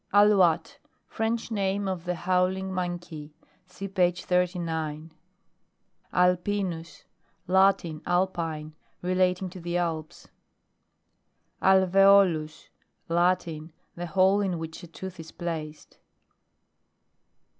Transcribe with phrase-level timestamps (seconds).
[0.13, 3.35] ALOU.VTTE French name of the howl ing monkey.
[3.67, 5.11] (See page 39.)
[6.11, 7.05] ALPINUS.
[7.45, 10.27] Latin, Alpine; relating to the Alps.
[11.61, 12.69] ALVEOLUS.
[13.09, 13.71] Latin.
[13.93, 15.99] The hole in which a tooth is placed.